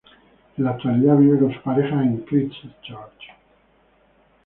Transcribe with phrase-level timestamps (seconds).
[0.57, 3.31] En la actualidad vive con su pareja en Christchurch.